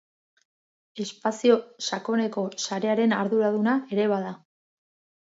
[1.03, 1.57] Espazio
[1.87, 4.33] Sakoneko Sarearen arduraduna ere bada.